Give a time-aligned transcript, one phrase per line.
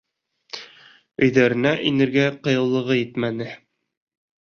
[1.27, 3.51] Өйҙәренә инергә ҡыйыулығы етмәне.